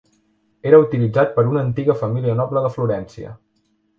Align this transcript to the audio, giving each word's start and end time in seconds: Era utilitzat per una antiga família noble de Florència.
Era 0.69 0.79
utilitzat 0.83 1.35
per 1.35 1.43
una 1.51 1.61
antiga 1.67 1.97
família 2.01 2.37
noble 2.39 2.63
de 2.65 2.71
Florència. 2.79 3.37